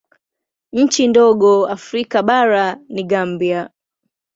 Nchi 0.73 1.07
ndogo 1.07 1.67
Afrika 1.67 2.23
bara 2.23 2.75
ni 2.89 3.03
Gambia. 3.03 3.69